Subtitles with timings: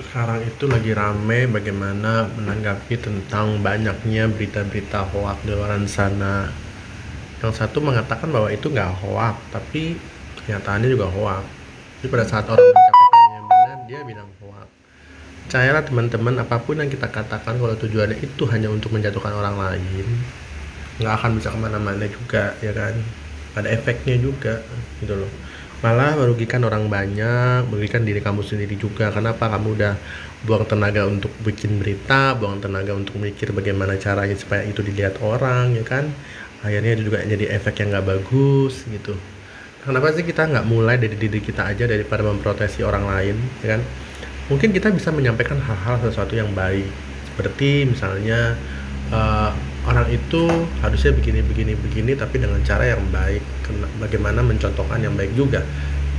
[0.00, 6.48] sekarang itu lagi rame bagaimana menanggapi tentang banyaknya berita-berita hoak di luar sana.
[7.44, 10.00] Yang satu mengatakan bahwa itu nggak hoak, tapi
[10.42, 11.44] kenyataannya juga hoak.
[12.00, 14.68] Jadi pada saat orang mencapai yang benar, dia bilang hoak.
[15.44, 20.06] Percayalah teman-teman, apa pun yang kita katakan kalau tujuannya itu hanya untuk menjatuhkan orang lain,
[21.04, 22.96] nggak akan bisa ke mana-mana juga, ya kan?
[23.52, 24.64] Ada efeknya juga,
[25.04, 25.51] gitu loh
[25.82, 29.10] malah merugikan orang banyak, merugikan diri kamu sendiri juga.
[29.10, 29.94] Kenapa kamu udah
[30.46, 35.74] buang tenaga untuk bikin berita, buang tenaga untuk mikir bagaimana caranya supaya itu dilihat orang,
[35.74, 36.06] ya kan?
[36.62, 39.18] Akhirnya itu juga jadi efek yang nggak bagus gitu.
[39.82, 43.82] Kenapa sih kita nggak mulai dari diri kita aja daripada memprotesi orang lain, ya kan?
[44.46, 46.86] Mungkin kita bisa menyampaikan hal-hal sesuatu yang baik,
[47.26, 48.54] seperti misalnya
[49.10, 49.50] uh,
[49.82, 50.46] orang itu
[50.78, 53.42] harusnya begini begini begini tapi dengan cara yang baik.
[53.98, 55.66] Bagaimana mencontohkan yang baik juga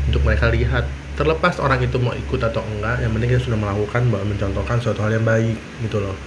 [0.07, 0.85] untuk mereka lihat.
[1.13, 5.05] Terlepas orang itu mau ikut atau enggak yang penting kita sudah melakukan bahwa mencontohkan suatu
[5.05, 5.53] hal yang baik
[5.85, 6.17] gitu loh.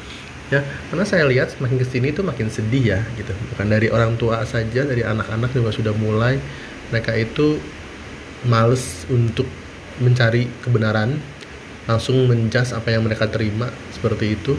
[0.46, 0.62] Ya
[0.94, 3.34] karena saya lihat semakin ke sini itu makin sedih ya gitu.
[3.50, 6.39] Bukan dari orang tua saja dari anak-anak juga sudah mulai
[6.94, 7.58] mereka itu
[8.46, 9.50] males untuk
[9.98, 11.18] mencari kebenaran
[11.91, 14.55] langsung menjas apa yang mereka terima seperti itu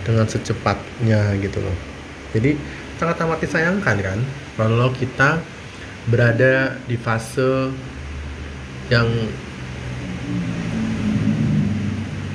[0.00, 1.97] dengan secepatnya gitu loh
[2.34, 2.56] jadi
[3.00, 4.18] sangat amat disayangkan kan?
[4.58, 5.40] Kalau kita
[6.08, 7.72] berada di fase
[8.88, 9.08] yang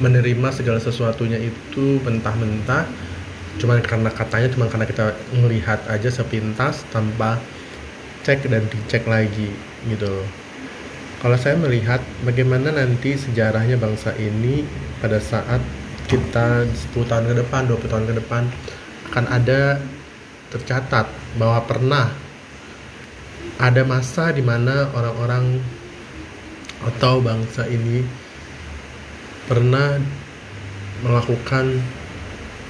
[0.04, 2.86] menerima segala sesuatunya itu mentah-mentah
[3.58, 7.38] cuman karena katanya cuma karena kita melihat aja sepintas tanpa
[8.26, 9.54] cek dan dicek lagi
[9.88, 10.26] gitu
[11.24, 14.68] kalau saya melihat bagaimana nanti sejarahnya bangsa ini
[15.00, 15.64] pada saat
[16.12, 18.44] kita 10 tahun ke depan 20 tahun ke depan
[19.14, 19.78] akan ada
[20.50, 21.06] tercatat
[21.38, 22.10] bahwa pernah
[23.62, 25.62] ada masa di mana orang-orang
[26.82, 28.02] atau bangsa ini
[29.46, 30.02] pernah
[31.06, 31.78] melakukan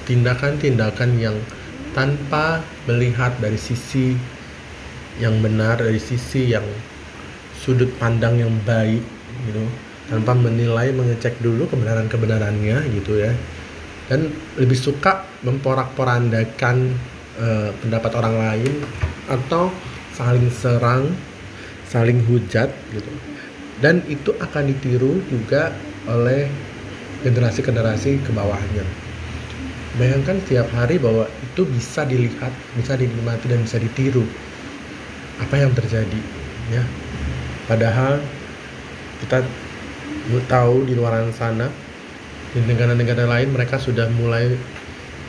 [0.04, 1.32] tindakan-tindakan yang
[1.96, 4.12] tanpa melihat dari sisi
[5.16, 6.68] yang benar dari sisi yang
[7.56, 9.00] sudut pandang yang baik
[9.48, 9.64] gitu.
[10.12, 13.32] Tanpa menilai mengecek dulu kebenaran kebenarannya gitu ya
[14.08, 14.28] dan
[14.60, 16.92] lebih suka memporak-porandakan
[17.40, 18.72] uh, pendapat orang lain
[19.32, 19.72] atau
[20.12, 21.12] saling serang,
[21.88, 23.12] saling hujat gitu.
[23.80, 25.74] Dan itu akan ditiru juga
[26.06, 26.46] oleh
[27.24, 28.84] generasi-generasi ke bawahnya.
[29.94, 34.26] Bayangkan setiap hari bahwa itu bisa dilihat, bisa dinikmati dan bisa ditiru.
[35.40, 36.20] Apa yang terjadi
[36.70, 36.84] ya.
[37.66, 38.20] Padahal
[39.24, 39.40] kita
[40.46, 41.70] tahu di luar sana
[42.54, 44.54] di negara-negara lain mereka sudah mulai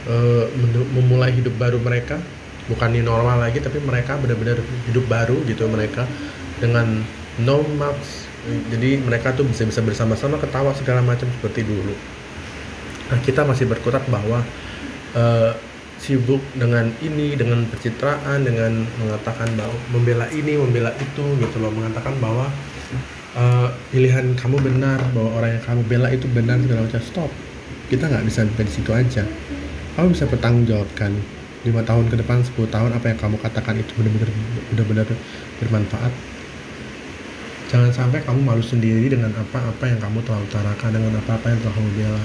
[0.08, 0.46] uh,
[0.94, 2.22] memulai hidup baru mereka.
[2.66, 4.58] Bukan di normal lagi tapi mereka benar-benar
[4.90, 6.10] hidup baru gitu mereka
[6.58, 7.06] dengan
[7.46, 11.94] no mask jadi mereka tuh bisa bisa bersama-sama ketawa segala macam seperti dulu.
[13.10, 14.46] Nah kita masih berkutat bahwa
[15.18, 15.52] uh,
[15.98, 21.74] sibuk dengan ini dengan pencitraan dengan mengatakan bahwa membela ini membela itu gitu loh.
[21.74, 22.54] Mengatakan bahwa
[23.36, 27.02] uh, pilihan kamu benar bahwa orang yang kamu bela itu benar segala macam.
[27.04, 27.32] Stop.
[27.92, 29.24] Kita nggak bisa di situ aja.
[29.96, 31.14] Kamu bisa bertanggung jawabkan
[31.66, 34.30] lima tahun ke depan 10 tahun apa yang kamu katakan itu benar-benar
[34.74, 35.08] benar-benar
[35.62, 36.14] bermanfaat.
[37.66, 41.74] Jangan sampai kamu malu sendiri dengan apa-apa yang kamu telah utarakan dengan apa-apa yang telah
[41.74, 42.24] kamu bela.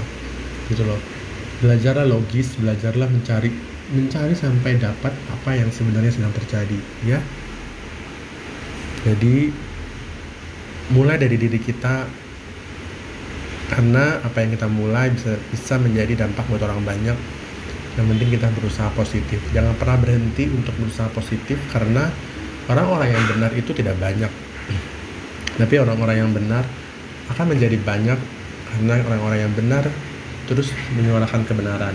[0.68, 1.00] Gitu loh.
[1.60, 3.52] Belajarlah logis belajarlah mencari
[3.90, 6.78] mencari sampai dapat apa yang sebenarnya sedang terjadi
[7.08, 7.18] ya.
[9.00, 9.69] Jadi
[10.94, 12.06] mulai dari diri kita.
[13.70, 17.14] Karena apa yang kita mulai bisa bisa menjadi dampak buat orang banyak.
[17.94, 19.38] Yang penting kita berusaha positif.
[19.54, 22.10] Jangan pernah berhenti untuk berusaha positif karena
[22.66, 24.30] orang-orang yang benar itu tidak banyak.
[25.60, 26.66] Tapi orang-orang yang benar
[27.30, 28.18] akan menjadi banyak
[28.70, 29.86] karena orang-orang yang benar
[30.50, 31.94] terus menyuarakan kebenaran.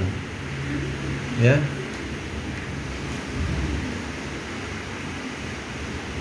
[1.44, 1.60] Ya